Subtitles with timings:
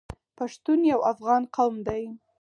[0.37, 2.03] پښتون یو افغان قوم دی.